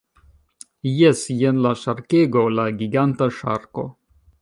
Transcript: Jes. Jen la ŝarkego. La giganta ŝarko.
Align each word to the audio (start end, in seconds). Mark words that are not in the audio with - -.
Jes. 1.01 1.21
Jen 1.43 1.61
la 1.67 1.75
ŝarkego. 1.83 2.45
La 2.61 2.69
giganta 2.83 3.33
ŝarko. 3.41 3.91